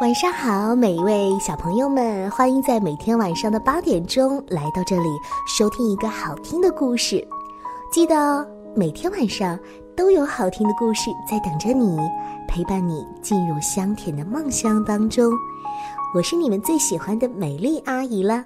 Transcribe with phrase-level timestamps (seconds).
[0.00, 5.08] 晚上好，每一位小朋友们，欢迎在每天晚上的八点钟来到这里
[5.46, 7.24] 收听一个好听的故事。
[7.92, 8.44] 记得
[8.74, 9.56] 每天晚上
[9.96, 11.96] 都有好听的故事在等着你，
[12.48, 15.32] 陪伴你进入香甜的梦乡当中。
[16.12, 18.44] 我是你们最喜欢的美丽阿姨了。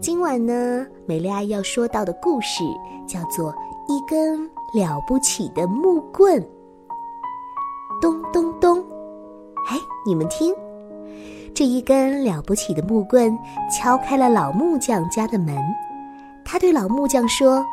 [0.00, 2.62] 今晚呢，美丽阿姨要说到的故事
[3.08, 3.52] 叫做
[3.88, 6.40] 《一根了不起的木棍》。
[8.00, 8.78] 咚咚咚，
[9.68, 9.76] 哎，
[10.06, 10.54] 你们听。
[11.56, 13.34] 这一根了不起的木棍
[13.70, 15.56] 敲开了老木匠家的门，
[16.44, 17.64] 他对老木匠说：“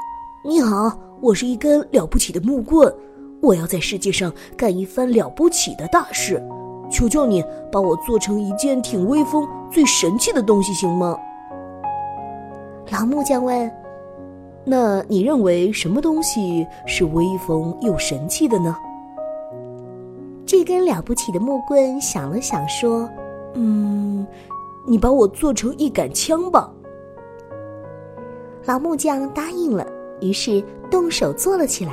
[0.41, 2.95] 你好，我是一根了不起的木棍，
[3.41, 6.41] 我要在世界上干一番了不起的大事，
[6.89, 11.17] 求求你把我做成一件挺威风、最神气的东西，行吗？”
[12.89, 13.69] 老木匠问
[14.63, 18.73] ：“那你认为什么东西是威风又神气的呢？”
[20.47, 23.09] 这根了不起的木棍想了想说。
[23.53, 24.25] 嗯，
[24.85, 26.72] 你把我做成一杆枪吧。
[28.66, 29.86] 老木匠答应了，
[30.22, 31.92] 于是动手做了起来。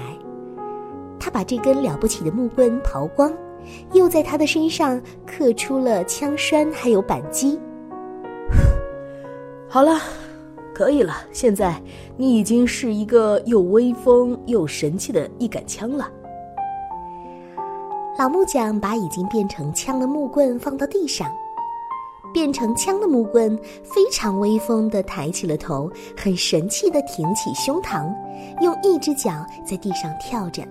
[1.19, 3.33] 他把这根了不起的木棍刨光，
[3.93, 7.61] 又在他的身上刻出了枪栓，还有扳机。
[9.69, 9.99] 好了，
[10.75, 11.15] 可以了。
[11.31, 11.81] 现在
[12.17, 16.11] 你已经是一个又威风又神气的一杆枪了。
[18.19, 21.31] 老木匠把已经变成枪的木棍放到地上。
[22.33, 28.13] 变成枪的木棍非常威风地抬起了头，很神气地挺起胸膛，
[28.61, 29.31] 用一只脚
[29.65, 30.63] 在地上跳着，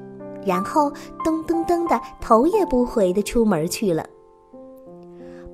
[0.46, 0.92] 然后
[1.24, 4.06] 噔噔噔的头也不回地出门去了。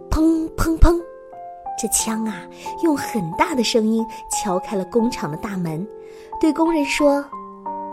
[0.10, 1.02] 砰砰砰，
[1.78, 2.46] 这枪啊，
[2.84, 5.86] 用很大的声音敲开了工厂的大门，
[6.40, 7.24] 对工人说：“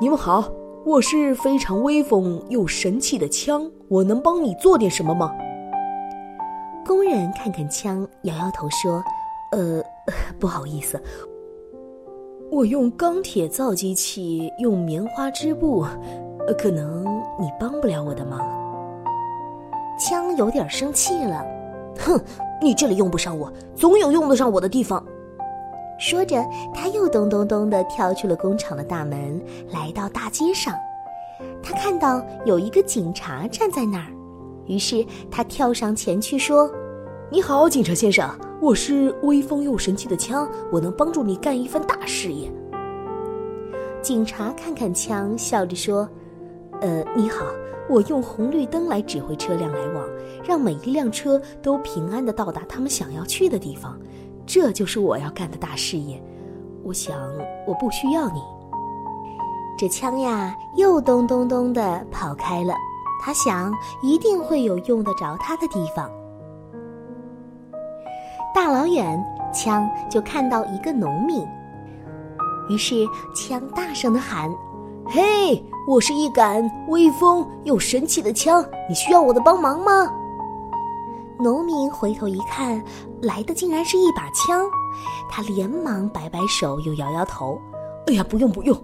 [0.00, 0.48] 你们好，
[0.84, 5.32] 我是非常威风又神气的枪，我能帮你做点什么吗？”
[6.84, 9.02] 工人看看枪，摇摇头说
[9.52, 9.82] ：“呃，
[10.38, 11.00] 不好意思，
[12.50, 15.86] 我用钢铁造机器，用棉花织布，
[16.58, 17.04] 可能
[17.38, 18.40] 你帮不了我的忙。”
[19.98, 21.44] 枪有点生气了
[22.00, 22.20] ：“哼，
[22.60, 25.04] 你这里用不上我，总有用得上我的地方。”
[26.00, 26.44] 说着，
[26.74, 30.74] 他又咚咚咚的跳出了工厂的大门，来到大街上。
[31.62, 34.06] 他看到有一个警察站在那儿。
[34.66, 36.70] 于是他跳上前去说
[37.30, 38.28] ：“你好，警察先生，
[38.60, 42.50] 我是威风又神气的枪，我能帮助你干一番大事业。”
[44.00, 46.08] 警察看看枪，笑着说
[46.80, 47.44] ：“呃，你好，
[47.88, 50.04] 我用红绿灯来指挥车辆来往，
[50.44, 53.98] 让每一辆车都平安的到达他们想要去的地方，
[54.46, 56.22] 这就是我要干的大事业。
[56.82, 57.16] 我想
[57.66, 58.40] 我不需要你。”
[59.78, 62.74] 这枪呀，又咚咚咚的跑开了。
[63.24, 63.72] 他想，
[64.02, 66.10] 一定会有用得着他的地方。
[68.52, 69.24] 大老远，
[69.54, 71.46] 枪就看到一个农民，
[72.68, 74.52] 于是枪大声的喊
[75.06, 80.10] ：“嘿，我是一杆威风又神气的枪，你需要我的帮忙吗？”
[81.38, 82.82] 农民回头一看，
[83.22, 84.68] 来的竟然是一把枪，
[85.30, 87.56] 他连忙摆摆手，又摇摇头
[88.08, 88.76] ：“哎呀，不用不用，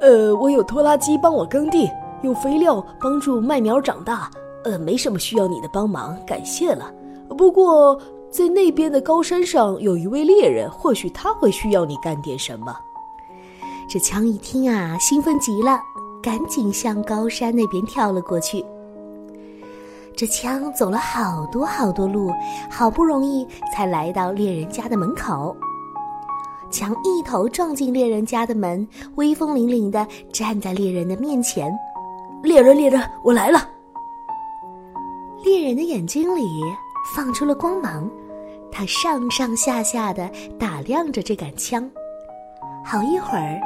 [0.00, 1.88] 呃，我有拖拉机帮我耕地。”
[2.24, 4.30] 用肥料帮助麦苗长大，
[4.64, 6.90] 呃，没什么需要你的帮忙，感谢了。
[7.36, 12.74] 不过在那边的高山上有一位猎人，或许他会需要你干点什么。
[13.88, 15.78] 这枪一听啊，兴奋极了，
[16.22, 18.64] 赶紧向高山那边跳了过去。
[20.16, 22.32] 这枪走了好多好多路，
[22.70, 25.54] 好不容易才来到猎人家的门口。
[26.70, 31.72] 枪一头撞进猎人家的门，威风凛凛的站在猎人的面前。
[32.44, 33.58] 猎人，猎人，我来了！
[35.42, 36.42] 猎人的眼睛里
[37.16, 38.08] 放出了光芒，
[38.70, 41.90] 他上上下下的打量着这杆枪，
[42.84, 43.58] 好一会儿，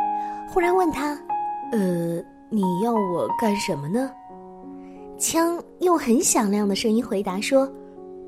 [0.49, 1.19] 忽然问他
[1.73, 4.13] ：“呃，你要我干什么呢？”
[5.19, 7.69] 枪用很响亮的声音回答说：“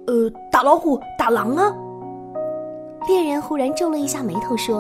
[0.09, 1.73] 呃，打老虎，打狼啊！”
[3.07, 4.79] 猎人忽然皱了一下眉头说：“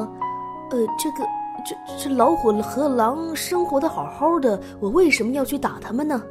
[0.73, 1.25] 呃，这个……”
[1.65, 6.23] 这这老虎和狼生活的好好的，我为什么要去打他们呢？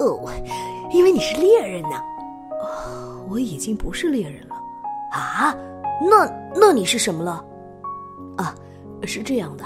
[0.00, 0.28] 哦，
[0.92, 2.02] 因为你是猎人呐。
[3.28, 4.54] 我已经不是猎人了。
[5.12, 5.54] 啊？
[6.00, 7.44] 那那你是什么了？
[8.36, 8.54] 啊，
[9.04, 9.64] 是这样的，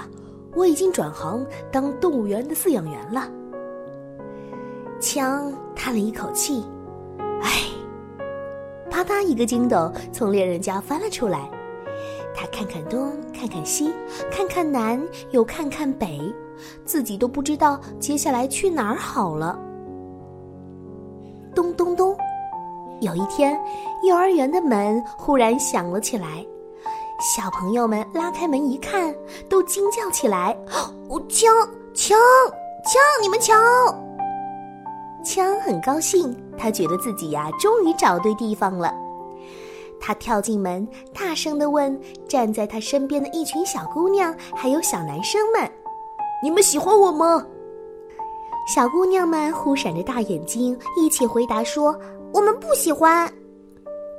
[0.55, 3.27] 我已经转行当动物园的饲养员了。
[4.99, 6.63] 枪叹了一口气，
[7.41, 7.63] 唉，
[8.89, 11.49] 啪嗒一个筋斗从猎人家翻了出来。
[12.35, 13.93] 他看看东，看看西，
[14.31, 15.01] 看看南，
[15.31, 16.19] 又看看北，
[16.85, 19.59] 自己都不知道接下来去哪儿好了。
[21.53, 22.15] 咚咚咚，
[23.01, 23.59] 有一天，
[24.07, 26.45] 幼儿园的门忽然响了起来，
[27.35, 29.13] 小朋友们拉开门一看，
[29.49, 30.57] 都惊叫起来
[31.09, 31.53] ：“哦，枪
[31.93, 32.17] 枪
[32.85, 33.01] 枪！
[33.21, 33.53] 你们瞧！”
[35.23, 38.91] 枪很高兴，他觉得自己呀，终于找对地方了。
[40.01, 45.69] 他跳进门，大声地问站在他身边的一群小姑娘还有小男生们
[46.43, 47.45] ：“你们喜欢我吗？”
[48.67, 51.95] 小姑娘们忽闪着大眼睛，一起回答说
[52.33, 53.31] ：“我们不喜欢。”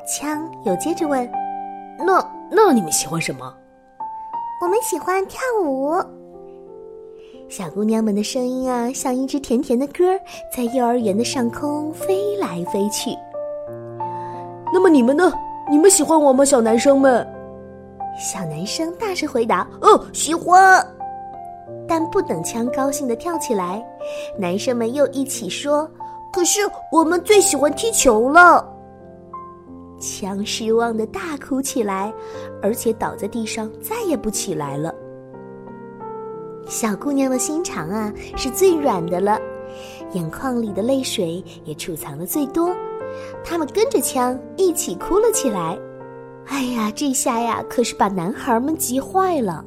[0.07, 1.29] 枪又接着问
[1.99, 3.53] ：“那那你们喜欢什么
[4.63, 5.95] ？”“我们喜欢跳舞。”
[7.49, 10.19] 小姑娘们的声音啊，像一支甜甜的歌，
[10.57, 13.11] 在幼儿园的上空飞来飞去。
[14.73, 15.33] 那么你们呢？
[15.71, 17.27] 你们喜欢我吗，小男生们？
[18.19, 20.87] 小男生大声回答：“哦，喜欢。”
[21.89, 23.85] 但不等枪高兴的跳起来，
[24.39, 25.91] 男生们又一起说
[26.33, 26.61] ：“可是
[26.91, 28.69] 我们最喜欢踢球了。”
[29.99, 32.13] 枪失望的大哭起来，
[32.61, 34.95] 而且倒在地上再也不起来了。
[36.67, 39.39] 小姑娘的心肠啊，是最软的了，
[40.13, 42.75] 眼眶里的泪水也储藏的最多。
[43.45, 45.79] 他们跟着枪一起哭了起来。
[46.47, 49.65] 哎呀，这下呀，可是把男孩们急坏了，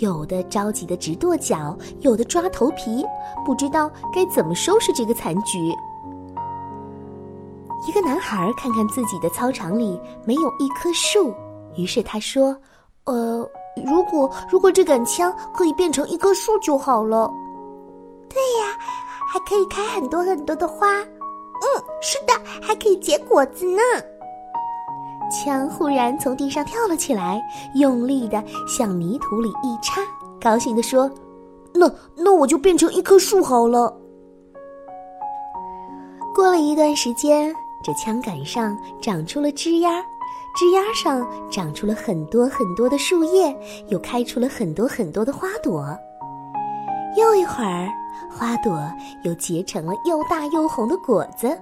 [0.00, 3.04] 有的着急的直跺脚，有的抓头皮，
[3.46, 5.58] 不知道该怎么收拾这个残局。
[7.88, 11.34] 一个男孩看看自己的操场里没有一棵树，
[11.76, 12.56] 于是他说
[13.04, 13.48] ：“呃，
[13.84, 17.28] 如果如果这杆枪可以变成一棵树就好了。”
[18.28, 18.78] 对呀，
[19.28, 21.02] 还可以开很多很多的花。
[22.02, 23.80] 是的，还可以结果子呢。
[25.30, 27.40] 枪忽然从地上跳了起来，
[27.76, 30.02] 用力的向泥土里一插，
[30.40, 31.10] 高兴的说
[31.72, 33.96] ：“那那我就变成一棵树好了。”
[36.34, 37.54] 过了一段时间，
[37.84, 40.02] 这枪杆上长出了枝丫，
[40.56, 43.56] 枝丫上长出了很多很多的树叶，
[43.88, 45.96] 又开出了很多很多的花朵。
[47.16, 47.88] 又一会儿。
[48.34, 48.82] 花朵
[49.24, 51.58] 又结成了又大又红的果子。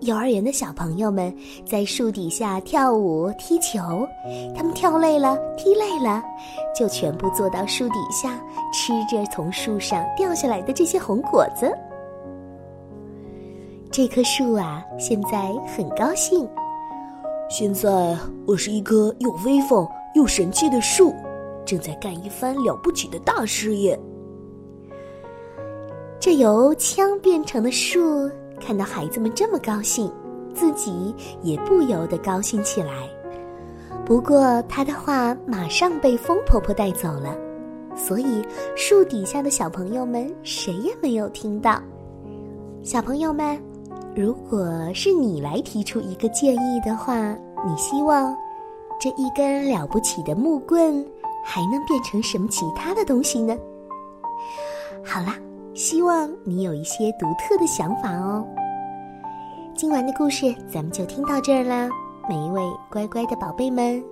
[0.00, 1.34] 幼儿园的小朋友们
[1.66, 4.06] 在树底下跳舞、踢球，
[4.54, 6.22] 他们跳累了、踢累了，
[6.74, 8.40] 就全部坐到树底下，
[8.72, 11.72] 吃着从树上掉下来的这些红果子。
[13.90, 16.48] 这棵树啊，现在很高兴。
[17.50, 18.16] 现在
[18.46, 21.12] 我是一棵又威风又神气的树，
[21.64, 23.98] 正在干一番了不起的大事业。
[26.20, 30.12] 这由枪变成的树，看到孩子们这么高兴，
[30.54, 33.08] 自己也不由得高兴起来。
[34.04, 37.36] 不过他的话马上被风婆婆带走了，
[37.94, 38.42] 所以
[38.74, 41.80] 树底下的小朋友们谁也没有听到。
[42.82, 43.60] 小朋友们，
[44.14, 48.34] 如果是你来提出一个建议的话，你希望
[48.98, 51.04] 这一根了不起的木棍
[51.44, 53.56] 还能变成什么其他的东西呢？
[55.04, 55.38] 好啦。
[55.78, 58.44] 希望你有一些独特的想法哦。
[59.76, 61.88] 今晚的故事咱们就听到这儿啦，
[62.28, 62.60] 每一位
[62.90, 64.02] 乖乖的宝贝们，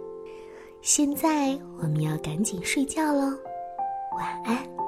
[0.80, 3.36] 现在我们要赶紧睡觉喽，
[4.16, 4.85] 晚安。